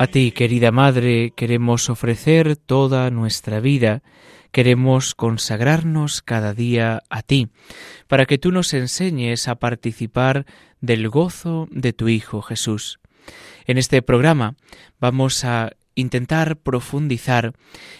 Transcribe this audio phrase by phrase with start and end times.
[0.00, 4.02] A ti, querida Madre, queremos ofrecer toda nuestra vida,
[4.50, 7.48] queremos consagrarnos cada día a ti,
[8.08, 10.46] para que tú nos enseñes a participar
[10.80, 12.98] del gozo de tu Hijo Jesús.
[13.66, 14.54] En este programa
[15.00, 17.54] vamos a intentar profundizar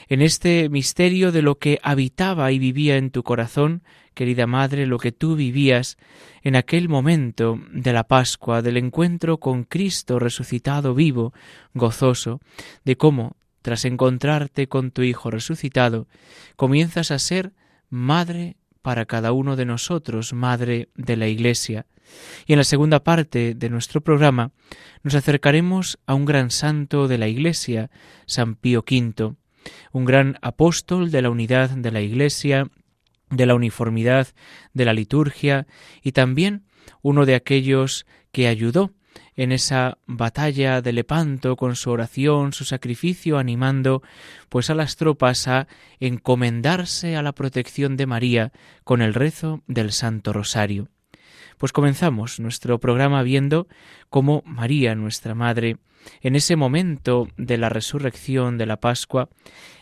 [0.09, 3.83] en este misterio de lo que habitaba y vivía en tu corazón,
[4.15, 5.97] querida Madre, lo que tú vivías
[6.43, 11.33] en aquel momento de la Pascua, del encuentro con Cristo resucitado vivo,
[11.75, 12.41] gozoso,
[12.85, 16.09] de cómo, tras encontrarte con tu Hijo resucitado,
[16.57, 17.53] comienzas a ser
[17.89, 21.87] Madre para cada uno de nosotros, Madre de la Iglesia.
[22.47, 24.53] Y en la segunda parte de nuestro programa
[25.03, 27.91] nos acercaremos a un gran santo de la Iglesia,
[28.27, 29.35] San Pío V,
[29.93, 32.69] un gran apóstol de la unidad de la Iglesia,
[33.31, 34.29] de la uniformidad
[34.73, 35.67] de la liturgia
[36.03, 36.65] y también
[37.03, 38.93] uno de aquellos que ayudó
[39.37, 44.03] en esa batalla de Lepanto con su oración, su sacrificio, animando
[44.49, 45.67] pues a las tropas a
[45.99, 48.53] encomendarse a la protección de María
[48.85, 50.89] con el rezo del Santo Rosario.
[51.61, 53.69] Pues comenzamos nuestro programa viendo
[54.09, 55.77] cómo María, nuestra Madre,
[56.23, 59.29] en ese momento de la resurrección de la Pascua,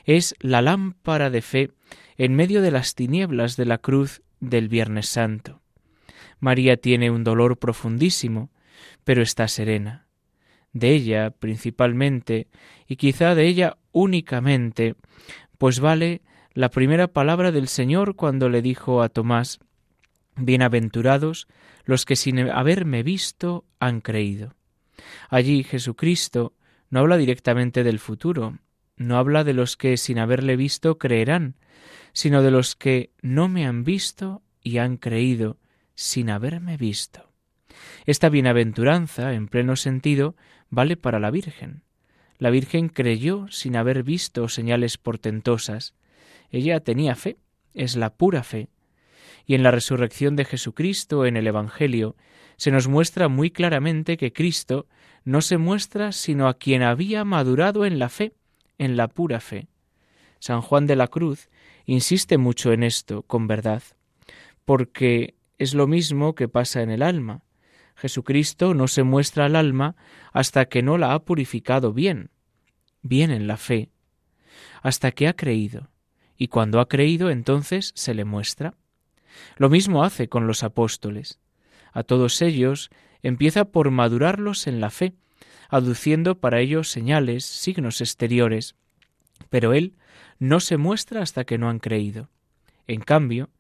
[0.03, 1.71] es la lámpara de fe
[2.17, 5.61] en medio de las tinieblas de la cruz del Viernes Santo.
[6.41, 8.51] María tiene un dolor profundísimo,
[9.05, 10.09] pero está serena.
[10.73, 12.49] De ella, principalmente,
[12.89, 14.97] y quizá de ella únicamente,
[15.59, 16.23] pues vale
[16.55, 19.61] la primera palabra del Señor cuando le dijo a Tomás
[20.39, 21.49] Bienaventurados
[21.85, 24.55] los que sin haberme visto han creído.
[25.29, 26.55] Allí Jesucristo
[26.91, 28.59] no habla directamente del futuro,
[28.97, 31.57] no habla de los que sin haberle visto creerán,
[32.13, 35.59] sino de los que no me han visto y han creído
[35.95, 37.33] sin haberme visto.
[38.07, 40.37] Esta bienaventuranza, en pleno sentido,
[40.71, 41.83] vale para la Virgen.
[42.39, 45.95] La Virgen creyó sin haber visto señales portentosas.
[46.51, 47.39] Ella tenía fe,
[47.75, 48.69] es la pura fe.
[49.47, 52.17] Y en la resurrección de Jesucristo, en el Evangelio,
[52.57, 54.87] se nos muestra muy claramente que Cristo
[55.25, 58.35] no se muestra sino a quien había madurado en la fe,
[58.79, 59.69] en la pura fe.
[60.41, 61.49] San Juan de la Cruz
[61.87, 63.83] insiste mucho en esto, con verdad,
[64.65, 67.43] porque es lo mismo que pasa en el alma.
[67.97, 69.97] Jesucristo no se muestra al alma
[70.33, 72.31] hasta que no la ha purificado bien,
[73.03, 73.91] bien en la fe,
[74.83, 75.91] hasta que ha creído,
[76.37, 78.75] y cuando ha creído entonces se le muestra.
[79.57, 81.39] Lo mismo hace con los apóstoles.
[81.93, 82.91] A todos ellos
[83.23, 85.15] empieza por madurarlos en la fe,
[85.69, 88.77] aduciendo para ellos señales, signos exteriores,
[89.51, 89.95] pero él
[90.39, 92.31] no se muestra hasta que no han creído.
[92.87, 93.51] En cambio,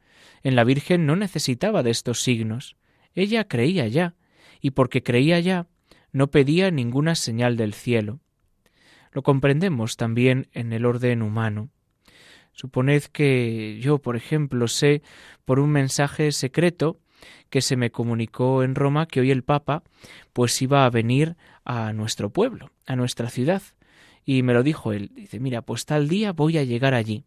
[0.42, 2.76] en la Virgen no necesitaba de estos signos.
[3.14, 4.14] Ella creía ya,
[4.60, 5.66] y porque creía ya,
[6.12, 8.20] no pedía ninguna señal del cielo.
[9.12, 11.70] Lo comprendemos también en el orden humano.
[12.60, 15.00] Suponed que yo, por ejemplo, sé
[15.44, 16.98] por un mensaje secreto
[17.50, 19.84] que se me comunicó en Roma que hoy el Papa
[20.32, 23.62] pues iba a venir a nuestro pueblo, a nuestra ciudad.
[24.24, 25.12] Y me lo dijo él.
[25.14, 27.22] Dice, mira, pues tal día voy a llegar allí.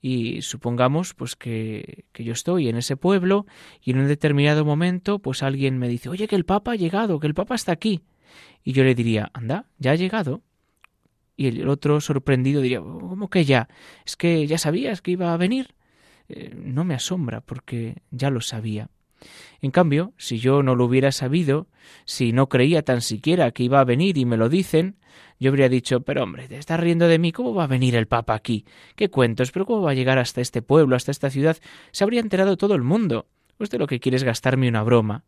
[0.00, 3.44] Y supongamos pues que, que yo estoy en ese pueblo
[3.82, 7.20] y en un determinado momento pues alguien me dice, oye, que el Papa ha llegado,
[7.20, 8.00] que el Papa está aquí.
[8.62, 10.40] Y yo le diría, anda, ya ha llegado.
[11.36, 13.68] Y el otro sorprendido diría, ¿cómo que ya?
[14.06, 15.74] ¿Es que ya sabías que iba a venir?
[16.28, 18.88] Eh, no me asombra porque ya lo sabía.
[19.60, 21.68] En cambio, si yo no lo hubiera sabido,
[22.04, 24.96] si no creía tan siquiera que iba a venir y me lo dicen,
[25.40, 28.06] yo habría dicho, pero hombre, te estás riendo de mí, ¿cómo va a venir el
[28.06, 28.64] Papa aquí?
[28.96, 29.52] ¿Qué cuentos?
[29.52, 31.56] ¿Pero cómo va a llegar hasta este pueblo, hasta esta ciudad?
[31.92, 33.26] Se habría enterado todo el mundo.
[33.58, 35.24] Usted lo que quiere es gastarme una broma.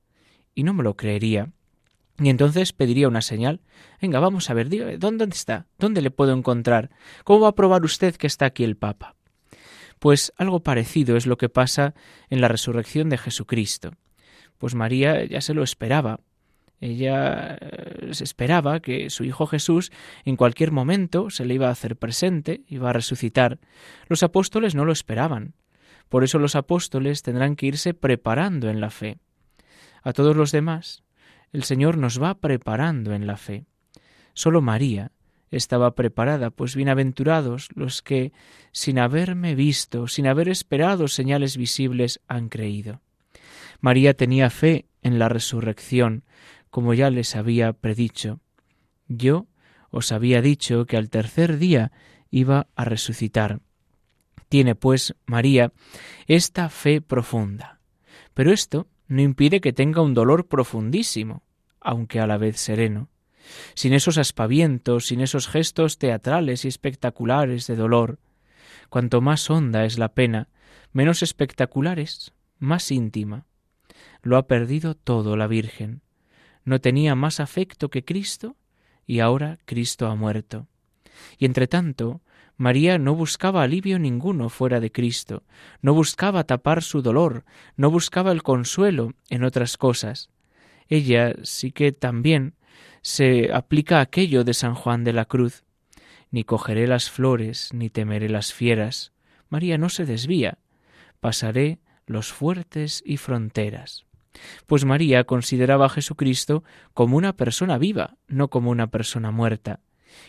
[0.55, 1.51] Y no me lo creería.
[2.19, 3.61] Y entonces pediría una señal.
[4.01, 5.67] Venga, vamos a ver, dígame, ¿dónde está?
[5.79, 6.91] ¿Dónde le puedo encontrar?
[7.25, 9.17] ¿Cómo va a probar usted que está aquí el Papa?
[9.99, 11.95] Pues algo parecido es lo que pasa
[12.31, 13.93] en la resurrección de Jesucristo.
[14.59, 16.21] Pues María ya se lo esperaba.
[16.81, 19.91] Ella eh, esperaba que su hijo Jesús
[20.25, 23.59] en cualquier momento se le iba a hacer presente, iba a resucitar.
[24.09, 25.55] Los apóstoles no lo esperaban.
[26.09, 29.19] Por eso los apóstoles tendrán que irse preparando en la fe.
[30.03, 31.03] A todos los demás,
[31.53, 33.65] el Señor nos va preparando en la fe.
[34.35, 35.13] Solo María
[35.51, 38.33] estaba preparada, pues bienaventurados los que,
[38.73, 43.01] sin haberme visto, sin haber esperado señales visibles, han creído.
[43.81, 46.25] María tenía fe en la resurrección,
[46.71, 48.41] como ya les había predicho.
[49.09, 49.47] Yo
[49.91, 51.93] os había dicho que al tercer día
[52.31, 53.61] iba a resucitar.
[54.49, 55.73] Tiene, pues, María
[56.27, 57.81] esta fe profunda.
[58.35, 61.43] Pero esto no impide que tenga un dolor profundísimo,
[61.81, 63.09] aunque a la vez sereno.
[63.75, 68.19] Sin esos aspavientos, sin esos gestos teatrales y espectaculares de dolor,
[68.89, 70.49] cuanto más honda es la pena,
[70.93, 73.47] menos espectaculares, más íntima.
[74.23, 76.03] Lo ha perdido todo la Virgen.
[76.65, 78.57] No tenía más afecto que Cristo
[79.07, 80.67] y ahora Cristo ha muerto.
[81.39, 82.23] Y entre tanto,
[82.57, 85.43] María no buscaba alivio ninguno fuera de Cristo,
[85.83, 87.45] no buscaba tapar su dolor,
[87.77, 90.31] no buscaba el consuelo en otras cosas.
[90.89, 92.55] Ella sí que también
[93.03, 95.65] se aplica aquello de San Juan de la Cruz.
[96.31, 99.13] Ni cogeré las flores, ni temeré las fieras.
[99.49, 100.59] María no se desvía.
[101.21, 104.07] Pasaré los fuertes y fronteras.
[104.67, 106.65] Pues María consideraba a Jesucristo
[106.95, 109.81] como una persona viva, no como una persona muerta,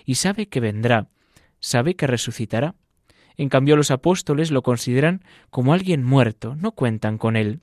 [0.05, 1.09] y sabe que vendrá,
[1.59, 2.75] sabe que resucitará.
[3.35, 7.61] En cambio los apóstoles lo consideran como alguien muerto, no cuentan con él.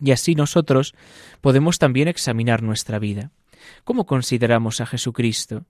[0.00, 0.94] Y así nosotros
[1.40, 3.32] podemos también examinar nuestra vida.
[3.84, 5.64] ¿Cómo consideramos a Jesucristo?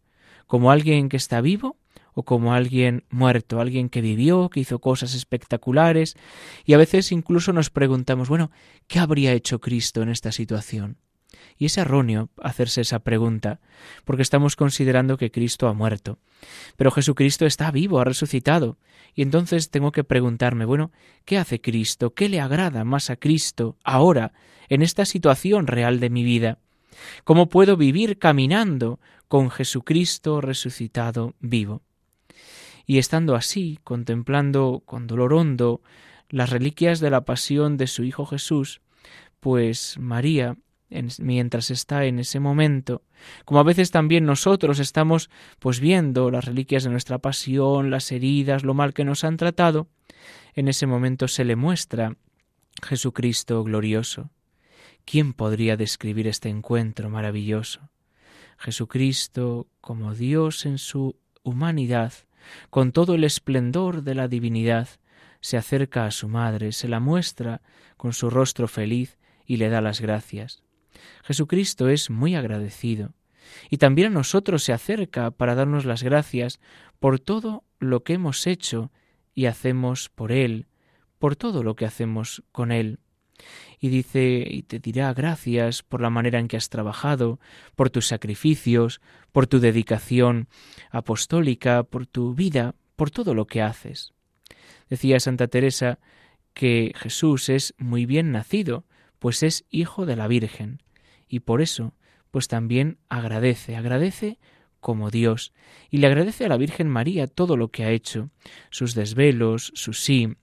[0.47, 1.77] ¿Como alguien que está vivo
[2.13, 6.17] o como alguien muerto, alguien que vivió, que hizo cosas espectaculares?
[6.65, 8.51] Y a veces incluso nos preguntamos, bueno,
[8.89, 10.99] ¿qué habría hecho Cristo en esta situación?
[11.59, 13.61] Y es erróneo hacerse esa pregunta,
[14.05, 16.19] porque estamos considerando que Cristo ha muerto.
[16.77, 18.79] Pero Jesucristo está vivo, ha resucitado.
[19.15, 20.91] Y entonces tengo que preguntarme, bueno,
[21.25, 22.15] ¿qué hace Cristo?
[22.15, 24.33] ¿Qué le agrada más a Cristo ahora,
[24.69, 26.59] en esta situación real de mi vida?
[27.25, 31.83] ¿Cómo puedo vivir caminando con Jesucristo resucitado vivo?
[32.87, 35.81] Y estando así, contemplando con dolor hondo
[36.29, 38.81] las reliquias de la pasión de su Hijo Jesús,
[39.41, 40.57] pues María
[41.19, 43.03] mientras está en ese momento,
[43.45, 48.65] como a veces también nosotros estamos pues viendo las reliquias de nuestra pasión, las heridas,
[48.65, 49.89] lo mal que nos han tratado,
[50.55, 52.17] en ese momento se le muestra
[52.83, 54.31] Jesucristo glorioso.
[55.05, 57.91] ¿Quién podría describir este encuentro maravilloso?
[58.59, 62.13] Jesucristo como Dios en su humanidad,
[62.71, 64.89] con todo el esplendor de la divinidad,
[65.41, 67.61] se acerca a su madre, se la muestra
[67.97, 70.64] con su rostro feliz y le da las gracias.
[71.23, 73.13] Jesucristo es muy agradecido
[73.71, 76.61] y también a nosotros se acerca para darnos las gracias
[76.99, 78.93] por todo lo que hemos hecho
[79.35, 80.67] y hacemos por Él,
[81.19, 82.99] por todo lo que hacemos con Él.
[83.81, 87.41] Y dice, y te dirá gracias por la manera en que has trabajado,
[87.75, 89.01] por tus sacrificios,
[89.33, 90.49] por tu dedicación
[90.91, 94.13] apostólica, por tu vida, por todo lo que haces.
[94.89, 95.99] Decía Santa Teresa
[96.55, 98.85] que Jesús es muy bien nacido,
[99.19, 100.81] pues es hijo de la Virgen,
[101.35, 101.95] y por eso,
[102.31, 104.39] pues también agradece, agradece
[104.79, 105.53] como Dios,
[105.91, 108.31] y le agradece a la Virgen María todo lo que ha hecho,
[108.71, 110.37] sus desvelos, su sí,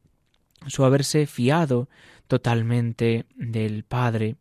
[0.67, 1.87] su haberse fiado
[2.27, 4.35] totalmente del Padre.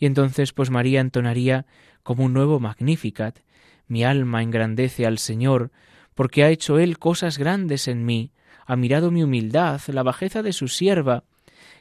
[0.00, 1.64] Y entonces, pues María entonaría
[2.02, 3.38] como un nuevo Magnificat,
[3.86, 5.70] mi alma engrandece al Señor,
[6.16, 8.32] porque ha hecho Él cosas grandes en mí,
[8.66, 11.22] ha mirado mi humildad, la bajeza de su sierva,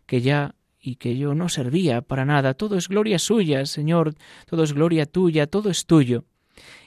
[0.06, 2.54] que ya y que yo no servía para nada.
[2.54, 4.16] Todo es gloria suya, Señor,
[4.46, 6.26] todo es gloria tuya, todo es tuyo.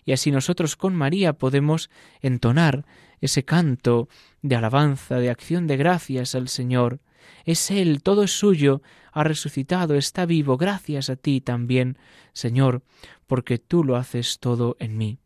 [0.04, 2.84] Y así nosotros con María podemos entonar
[3.20, 4.08] ese canto
[4.42, 7.00] de alabanza, de acción de gracias al Señor.
[7.44, 8.82] Es Él, todo es suyo,
[9.12, 11.98] ha resucitado, está vivo, gracias a ti también,
[12.32, 12.82] Señor,
[13.26, 15.18] porque tú lo haces todo en mí.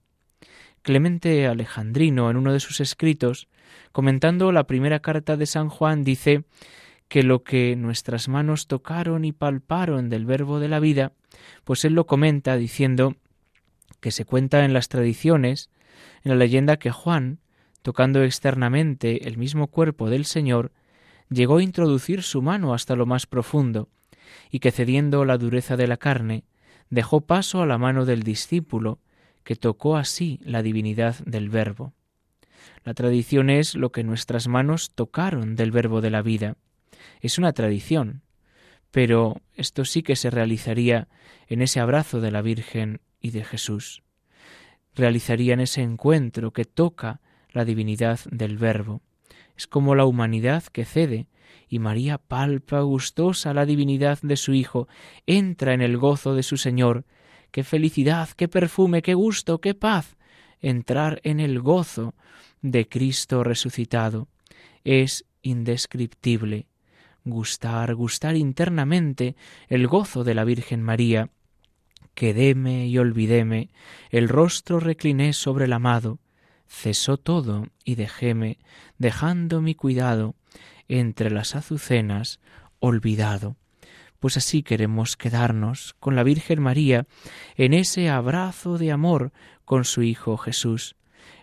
[0.83, 3.49] Clemente Alejandrino, en uno de sus escritos,
[3.93, 6.45] comentando la primera carta de San Juan, dice
[7.15, 11.13] que lo que nuestras manos tocaron y palparon del verbo de la vida,
[11.63, 13.15] pues él lo comenta diciendo
[14.01, 15.71] que se cuenta en las tradiciones,
[16.25, 17.39] en la leyenda que Juan,
[17.83, 20.73] tocando externamente el mismo cuerpo del Señor,
[21.31, 23.89] llegó a introducir su mano hasta lo más profundo,
[24.51, 26.43] y que cediendo la dureza de la carne,
[26.91, 28.99] dejó paso a la mano del discípulo,
[29.45, 31.93] que tocó así la divinidad del Verbo.
[32.83, 36.57] La tradición es lo que nuestras manos tocaron del Verbo de la vida,
[37.27, 38.21] es una tradición,
[38.91, 41.09] pero esto sí que se realizaría
[41.49, 44.03] en ese abrazo de la Virgen y de Jesús.
[44.95, 49.01] Realizarían ese encuentro que toca la divinidad del Verbo.
[49.57, 51.27] Es como la humanidad que cede
[51.67, 54.87] y María palpa gustosa la divinidad de su Hijo,
[55.27, 57.07] entra en el gozo de su Señor.
[57.53, 60.19] ¡Qué felicidad, qué perfume, qué gusto, qué paz!
[60.61, 62.15] Entrar en el gozo
[62.61, 64.29] de Cristo resucitado.
[64.85, 66.67] Es indescriptible.
[67.27, 69.35] Gustar, gustar internamente
[69.69, 71.31] el gozo de la Virgen María.
[72.15, 73.71] Quedéme y olvidéme,
[74.11, 76.19] el rostro recliné sobre el amado,
[76.69, 78.59] cesó todo y dejéme,
[78.99, 80.35] dejando mi cuidado,
[80.87, 82.41] entre las azucenas,
[82.79, 83.57] olvidado.
[84.21, 87.07] Pues así queremos quedarnos con la Virgen María
[87.57, 89.33] en ese abrazo de amor
[89.65, 90.95] con su Hijo Jesús.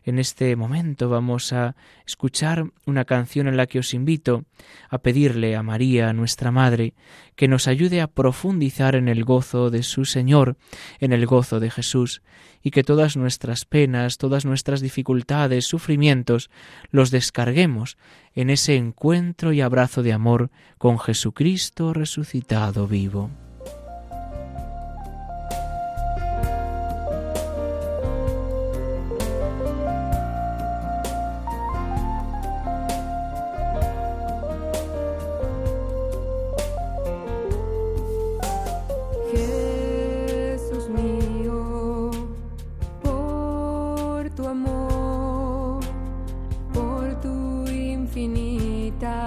[0.04, 1.76] En este momento vamos a
[2.08, 4.46] escuchar una canción en la que os invito
[4.90, 6.94] a pedirle a María, nuestra Madre,
[7.36, 10.58] que nos ayude a profundizar en el gozo de su Señor,
[11.00, 12.22] en el gozo de Jesús,
[12.64, 16.50] y que todas nuestras penas, todas nuestras dificultades, sufrimientos,
[16.90, 17.98] los descarguemos
[18.34, 23.30] en ese encuentro y abrazo de amor con Jesucristo resucitado vivo.
[48.12, 49.21] infinita.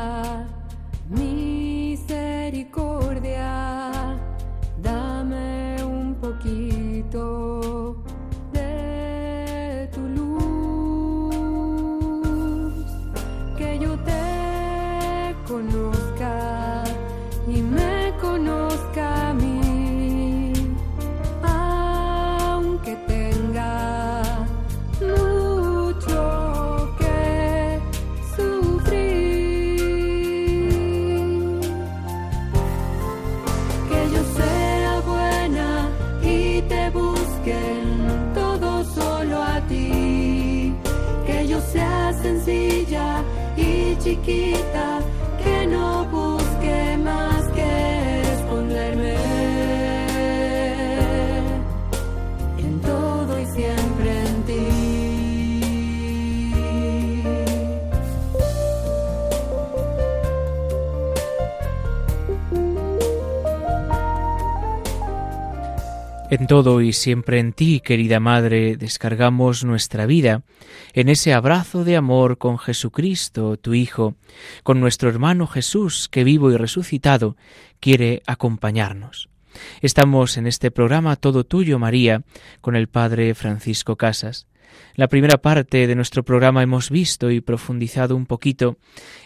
[66.34, 70.42] En todo y siempre en ti, querida Madre, descargamos nuestra vida,
[70.92, 74.16] en ese abrazo de amor con Jesucristo, tu Hijo,
[74.64, 77.36] con nuestro hermano Jesús, que vivo y resucitado,
[77.78, 79.28] quiere acompañarnos.
[79.80, 82.24] Estamos en este programa Todo Tuyo, María,
[82.60, 84.48] con el Padre Francisco Casas.
[84.96, 88.76] La primera parte de nuestro programa hemos visto y profundizado un poquito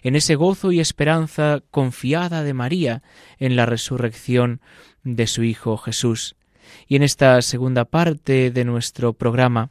[0.02, 3.02] en ese gozo y esperanza confiada de María
[3.38, 4.60] en la resurrección
[5.04, 6.37] de su Hijo Jesús.
[6.86, 9.70] Y en esta segunda parte de nuestro programa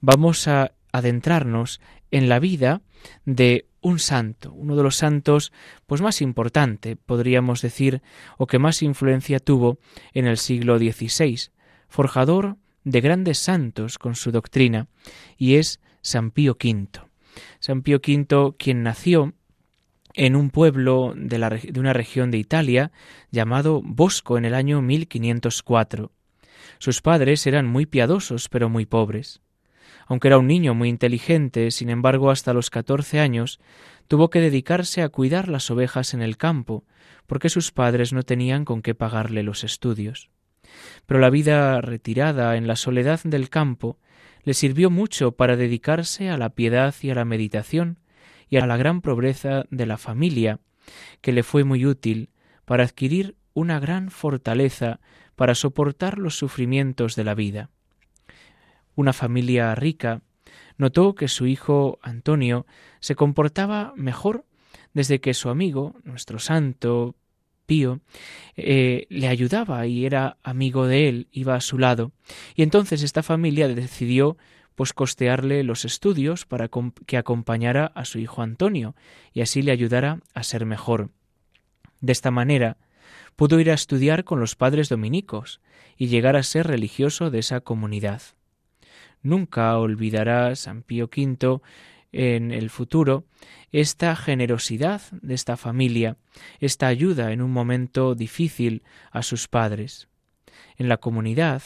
[0.00, 2.82] vamos a adentrarnos en la vida
[3.24, 5.52] de un santo, uno de los santos
[5.86, 8.02] pues más importante, podríamos decir,
[8.36, 9.78] o que más influencia tuvo
[10.12, 11.50] en el siglo XVI,
[11.88, 14.88] forjador de grandes santos con su doctrina,
[15.36, 16.88] y es San Pío V.
[17.60, 19.34] San Pío V, quien nació
[20.14, 21.38] en un pueblo de,
[21.70, 22.90] de una región de Italia
[23.30, 26.10] llamado Bosco en el año 1504.
[26.78, 29.40] Sus padres eran muy piadosos, pero muy pobres.
[30.06, 33.60] Aunque era un niño muy inteligente, sin embargo, hasta los catorce años,
[34.06, 36.84] tuvo que dedicarse a cuidar las ovejas en el campo,
[37.26, 40.30] porque sus padres no tenían con qué pagarle los estudios.
[41.06, 43.98] Pero la vida retirada en la soledad del campo
[44.44, 47.98] le sirvió mucho para dedicarse a la piedad y a la meditación,
[48.48, 50.60] y a la gran pobreza de la familia,
[51.20, 52.30] que le fue muy útil
[52.64, 55.00] para adquirir una gran fortaleza
[55.34, 57.70] para soportar los sufrimientos de la vida.
[58.94, 60.22] Una familia rica
[60.76, 62.66] notó que su hijo Antonio
[63.00, 64.44] se comportaba mejor
[64.94, 67.16] desde que su amigo, nuestro santo
[67.66, 68.00] Pío,
[68.56, 72.12] eh, le ayudaba y era amigo de él, iba a su lado.
[72.54, 74.38] Y entonces esta familia decidió
[74.74, 76.70] pues costearle los estudios para
[77.06, 78.94] que acompañara a su hijo Antonio
[79.34, 81.10] y así le ayudara a ser mejor.
[82.00, 82.76] De esta manera,
[83.38, 85.60] pudo ir a estudiar con los padres dominicos
[85.96, 88.20] y llegar a ser religioso de esa comunidad.
[89.22, 91.60] Nunca olvidará San Pío V
[92.10, 93.26] en el futuro
[93.70, 96.16] esta generosidad de esta familia,
[96.58, 100.08] esta ayuda en un momento difícil a sus padres.
[100.76, 101.62] En la comunidad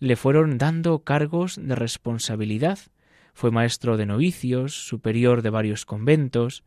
[0.00, 2.80] le fueron dando cargos de responsabilidad.
[3.34, 6.64] Fue maestro de novicios, superior de varios conventos,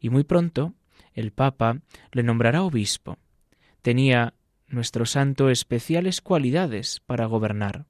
[0.00, 0.72] y muy pronto
[1.12, 3.18] el Papa le nombrará obispo.
[3.82, 4.34] Tenía
[4.68, 7.86] nuestro santo especiales cualidades para gobernar.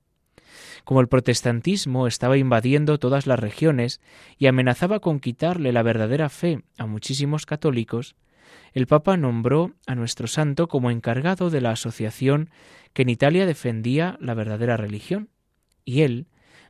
[0.84, 4.00] Como el protestantismo estaba invadiendo todas las regiones
[4.38, 8.16] y amenazaba con quitarle la verdadera fe a muchísimos católicos,
[8.72, 12.50] el Papa nombró a nuestro santo como encargado de la asociación
[12.92, 15.28] que en Italia defendía la verdadera religión,
[15.84, 16.26] y él,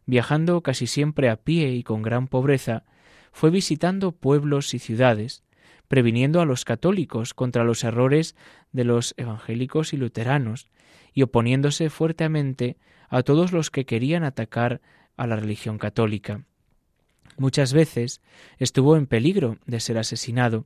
[0.06, 2.84] viajando casi siempre a pie y con gran pobreza,
[3.32, 5.42] fue visitando pueblos y ciudades,
[5.90, 8.36] previniendo a los católicos contra los errores
[8.70, 10.68] de los evangélicos y luteranos,
[11.12, 12.76] y oponiéndose fuertemente
[13.08, 14.80] a todos los que querían atacar
[15.16, 16.44] a la religión católica.
[17.38, 18.20] Muchas veces
[18.58, 20.64] estuvo en peligro de ser asesinado,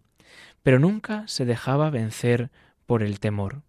[0.62, 2.50] pero nunca se dejaba vencer
[2.85, 3.62] por el temor.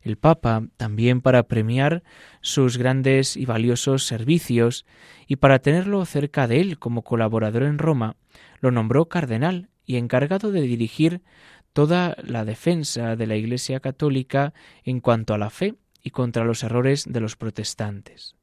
[0.00, 2.02] El Papa, también para premiar
[2.40, 4.84] sus grandes y valiosos servicios
[5.28, 8.16] y para tenerlo cerca de él como colaborador en Roma,
[8.58, 11.22] lo nombró cardenal y encargado de dirigir
[11.72, 14.52] toda la defensa de la Iglesia católica
[14.84, 18.36] en cuanto a la fe y contra los errores de los protestantes.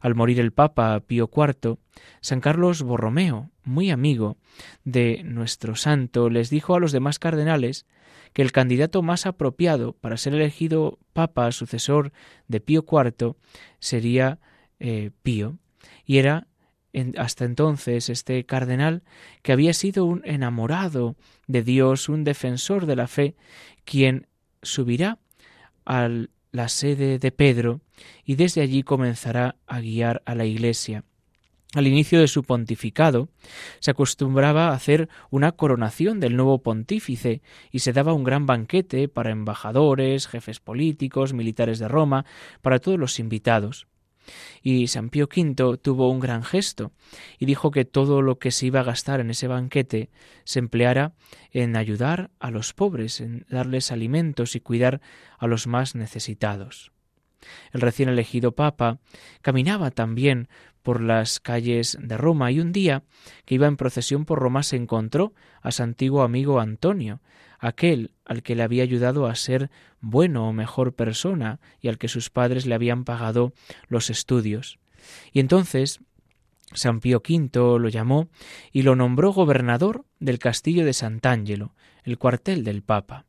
[0.00, 1.78] Al morir el Papa Pío IV,
[2.20, 4.36] San Carlos Borromeo, muy amigo
[4.84, 7.86] de nuestro santo, les dijo a los demás cardenales
[8.32, 12.12] que el candidato más apropiado para ser elegido Papa sucesor
[12.48, 13.36] de Pío IV
[13.78, 14.38] sería
[14.78, 15.58] eh, Pío,
[16.04, 16.46] y era
[17.16, 19.02] hasta entonces este cardenal
[19.42, 23.34] que había sido un enamorado de Dios, un defensor de la fe,
[23.84, 24.26] quien
[24.62, 25.18] subirá
[25.84, 27.80] al la sede de Pedro
[28.24, 31.04] y desde allí comenzará a guiar a la Iglesia.
[31.74, 33.30] Al inicio de su pontificado
[33.80, 37.40] se acostumbraba a hacer una coronación del nuevo pontífice
[37.70, 42.26] y se daba un gran banquete para embajadores, jefes políticos, militares de Roma,
[42.60, 43.86] para todos los invitados.
[44.62, 46.92] Y San Pío V tuvo un gran gesto
[47.38, 50.10] y dijo que todo lo que se iba a gastar en ese banquete
[50.44, 51.14] se empleara
[51.50, 55.00] en ayudar a los pobres, en darles alimentos y cuidar
[55.38, 56.92] a los más necesitados.
[57.72, 58.98] El recién elegido Papa
[59.40, 60.48] caminaba también
[60.82, 63.04] por las calles de Roma y un día
[63.44, 67.20] que iba en procesión por Roma se encontró a su antiguo amigo Antonio,
[67.58, 72.08] aquel al que le había ayudado a ser bueno o mejor persona y al que
[72.08, 73.52] sus padres le habían pagado
[73.88, 74.78] los estudios.
[75.32, 76.00] Y entonces
[76.74, 78.28] San Pío V lo llamó
[78.72, 83.26] y lo nombró gobernador del castillo de Sant'Angelo, el cuartel del Papa.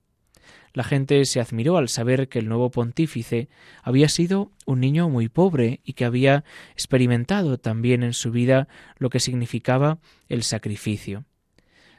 [0.74, 3.48] La gente se admiró al saber que el nuevo pontífice
[3.84, 9.10] había sido un niño muy pobre y que había experimentado también en su vida lo
[9.10, 11.26] que significaba el sacrificio.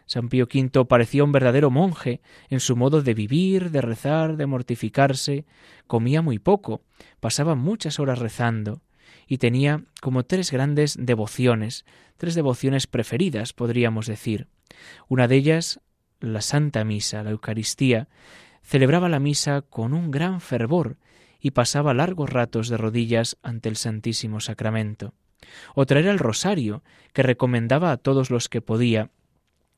[0.07, 4.47] San Pío V parecía un verdadero monje en su modo de vivir, de rezar, de
[4.47, 5.47] mortificarse,
[5.87, 6.83] comía muy poco,
[7.21, 8.83] pasaba muchas horas rezando,
[9.27, 14.49] y tenía como tres grandes devociones, tres devociones preferidas, podríamos decir.
[15.09, 15.81] Una de ellas,
[16.21, 18.09] la Santa Misa, la Eucaristía,
[18.65, 20.97] celebraba la misa con un gran fervor
[21.39, 25.13] y pasaba largos ratos de rodillas ante el Santísimo Sacramento.
[25.75, 29.11] Otra era el rosario, que recomendaba a todos los que podía,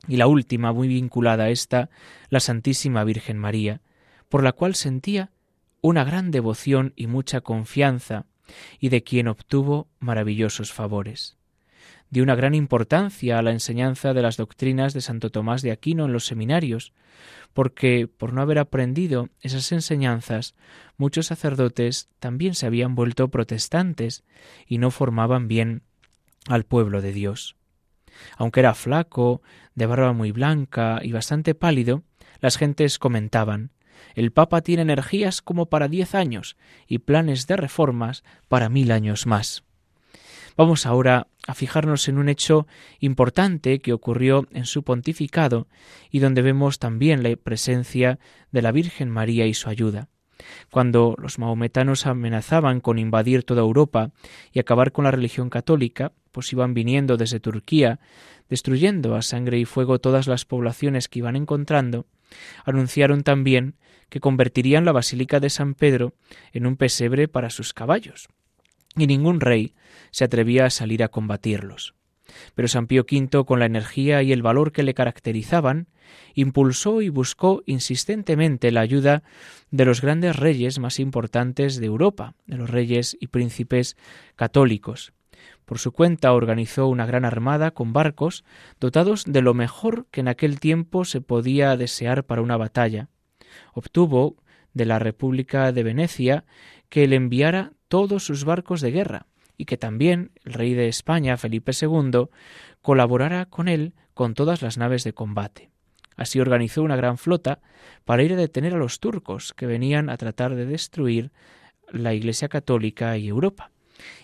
[0.06, 1.90] y la última, muy vinculada a esta,
[2.30, 3.80] la Santísima Virgen María,
[4.28, 5.32] por la cual sentía
[5.80, 8.26] una gran devoción y mucha confianza,
[8.78, 11.36] y de quien obtuvo maravillosos favores
[12.10, 16.04] dio una gran importancia a la enseñanza de las doctrinas de Santo Tomás de Aquino
[16.04, 16.92] en los seminarios,
[17.52, 20.54] porque por no haber aprendido esas enseñanzas,
[20.96, 24.24] muchos sacerdotes también se habían vuelto protestantes
[24.66, 25.82] y no formaban bien
[26.48, 27.56] al pueblo de Dios.
[28.36, 29.42] Aunque era flaco,
[29.74, 32.02] de barba muy blanca y bastante pálido,
[32.40, 33.72] las gentes comentaban
[34.14, 39.26] el Papa tiene energías como para diez años y planes de reformas para mil años
[39.26, 39.64] más.
[40.56, 42.66] Vamos ahora a fijarnos en un hecho
[42.98, 45.68] importante que ocurrió en su pontificado
[46.10, 48.18] y donde vemos también la presencia
[48.52, 50.08] de la Virgen María y su ayuda.
[50.70, 54.12] Cuando los mahometanos amenazaban con invadir toda Europa
[54.50, 58.00] y acabar con la religión católica, pues iban viniendo desde Turquía,
[58.48, 62.06] destruyendo a sangre y fuego todas las poblaciones que iban encontrando,
[62.64, 63.76] anunciaron también
[64.08, 66.14] que convertirían la Basílica de San Pedro
[66.52, 68.28] en un pesebre para sus caballos
[68.96, 69.74] y ningún rey
[70.10, 71.94] se atrevía a salir a combatirlos.
[72.54, 75.88] Pero San Pío V, con la energía y el valor que le caracterizaban,
[76.34, 79.22] impulsó y buscó insistentemente la ayuda
[79.70, 83.96] de los grandes reyes más importantes de Europa, de los reyes y príncipes
[84.34, 85.12] católicos.
[85.64, 88.44] Por su cuenta organizó una gran armada con barcos
[88.80, 93.08] dotados de lo mejor que en aquel tiempo se podía desear para una batalla.
[93.72, 94.36] Obtuvo
[94.74, 96.44] de la República de Venecia
[96.88, 101.36] que le enviara todos sus barcos de guerra y que también el rey de España,
[101.36, 102.28] Felipe II,
[102.82, 105.70] colaborara con él con todas las naves de combate.
[106.16, 107.60] Así organizó una gran flota
[108.04, 111.30] para ir a detener a los turcos que venían a tratar de destruir
[111.90, 113.70] la Iglesia católica y Europa,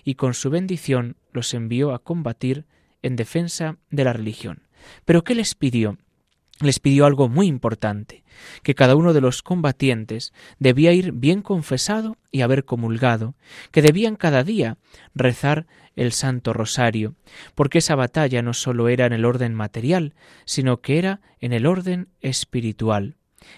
[0.05, 2.67] y con su bendición los envió a combatir
[3.03, 4.63] en defensa de la religión.
[5.05, 5.99] Pero ¿qué les pidió?
[6.61, 8.25] Les pidió algo muy importante,
[8.63, 13.35] que cada uno de los combatientes debía ir bien confesado y haber comulgado,
[13.71, 14.79] que debían cada día
[15.15, 17.15] rezar el Santo Rosario,
[17.55, 21.67] porque esa batalla no sólo era en el orden material, sino que era en el
[21.67, 23.17] orden espiritual.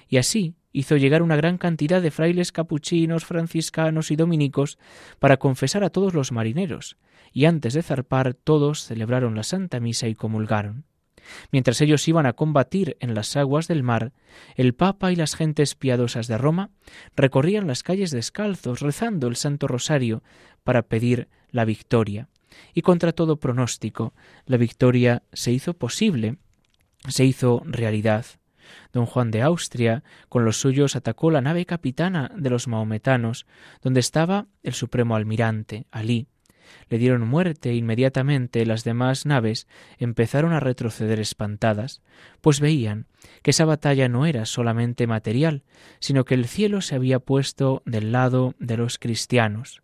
[0.08, 4.78] Y así hizo llegar una gran cantidad de frailes capuchinos, franciscanos y dominicos
[5.18, 6.96] para confesar a todos los marineros,
[7.32, 10.84] y antes de zarpar todos celebraron la Santa Misa y comulgaron.
[11.50, 14.12] Mientras ellos iban a combatir en las aguas del mar,
[14.56, 16.70] el Papa y las gentes piadosas de Roma
[17.16, 20.22] recorrían las calles descalzos, rezando el Santo Rosario
[20.62, 22.28] para pedir la victoria.
[22.72, 24.14] Y contra todo pronóstico,
[24.46, 26.36] la victoria se hizo posible,
[27.08, 28.26] se hizo realidad.
[28.92, 33.46] Don Juan de Austria, con los suyos, atacó la nave capitana de los maometanos,
[33.82, 36.28] donde estaba el supremo almirante, Alí,
[36.88, 39.66] le dieron muerte e inmediatamente las demás naves
[39.98, 42.02] empezaron a retroceder espantadas,
[42.40, 43.06] pues veían
[43.42, 45.62] que esa batalla no era solamente material,
[45.98, 49.82] sino que el cielo se había puesto del lado de los cristianos.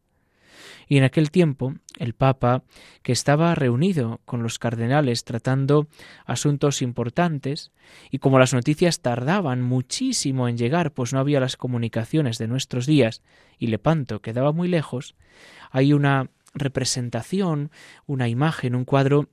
[0.91, 2.65] Y en aquel tiempo el Papa,
[3.03, 5.87] que estaba reunido con los cardenales tratando
[6.27, 7.71] asuntos importantes,
[8.11, 12.87] y como las noticias tardaban muchísimo en llegar, pues no había las comunicaciones de nuestros
[12.87, 13.23] días,
[13.59, 15.15] y Lepanto quedaba muy lejos,
[15.71, 17.71] hay una representación,
[18.07, 19.29] una imagen, un cuadro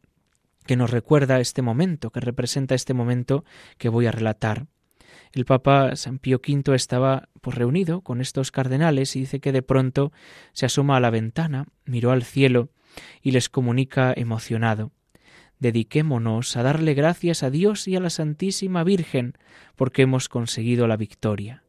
[0.65, 3.45] que nos recuerda este momento, que representa este momento
[3.77, 4.67] que voy a relatar.
[5.31, 9.61] El Papa San Pío V estaba pues, reunido con estos cardenales y dice que de
[9.61, 10.11] pronto
[10.53, 12.69] se asoma a la ventana, miró al cielo
[13.21, 14.91] y les comunica emocionado
[15.59, 19.33] Dediquémonos a darle gracias a Dios y a la Santísima Virgen
[19.75, 21.63] porque hemos conseguido la victoria.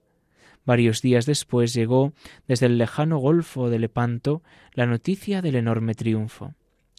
[0.68, 2.12] Varios días después llegó
[2.46, 4.42] desde el lejano Golfo de Lepanto
[4.74, 6.52] la noticia del enorme triunfo.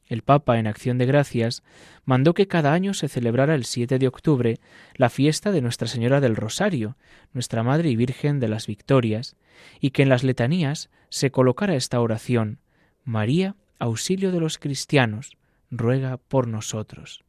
[0.07, 1.61] El Papa, en acción de gracias,
[2.03, 4.59] mandó que cada año se celebrara el 7 de octubre
[4.95, 6.97] la fiesta de Nuestra Señora del Rosario,
[7.31, 9.35] nuestra Madre y Virgen de las Victorias,
[9.79, 12.57] y que en las letanías se colocara esta oración
[13.03, 15.37] María, auxilio de los cristianos,
[15.69, 17.23] ruega por nosotros.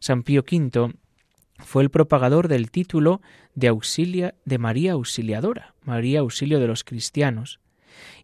[0.00, 0.92] San Pío V
[1.58, 3.20] fue el propagador del título
[3.54, 7.60] de auxilia de María Auxiliadora, María Auxilio de los cristianos,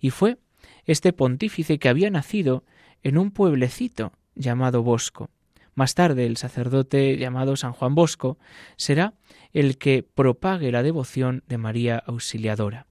[0.00, 0.38] y fue
[0.84, 2.64] este pontífice que había nacido
[3.02, 5.30] en un pueblecito llamado Bosco.
[5.74, 8.38] Más tarde el sacerdote llamado San Juan Bosco
[8.76, 9.14] será
[9.52, 12.86] el que propague la devoción de María Auxiliadora.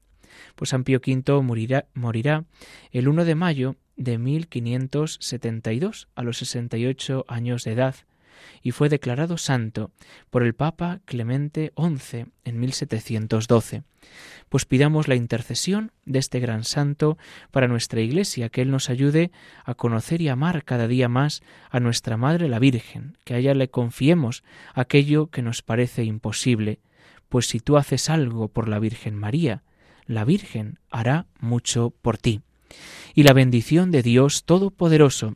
[0.55, 2.45] Pues San Pío V morirá, morirá
[2.91, 7.95] el 1 de mayo de 1572 a los 68 años de edad
[8.61, 9.91] y fue declarado santo
[10.29, 13.83] por el Papa Clemente XI en 1712.
[14.49, 17.17] Pues pidamos la intercesión de este gran santo
[17.51, 19.31] para nuestra Iglesia, que Él nos ayude
[19.65, 23.53] a conocer y amar cada día más a nuestra Madre la Virgen, que a ella
[23.53, 24.43] le confiemos
[24.73, 26.79] aquello que nos parece imposible,
[27.29, 29.63] pues si tú haces algo por la Virgen María,
[30.05, 32.41] la Virgen hará mucho por ti.
[33.15, 35.35] Y la bendición de Dios Todopoderoso,